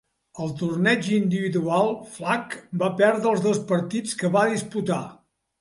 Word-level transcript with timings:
Al 0.43 0.53
torneig 0.61 1.09
individual, 1.17 1.93
Flack 2.15 2.57
va 2.85 2.91
perdre 3.03 3.31
els 3.35 3.47
dos 3.47 3.63
partits 3.73 4.21
que 4.23 4.37
va 4.39 4.51
disputar. 4.57 5.03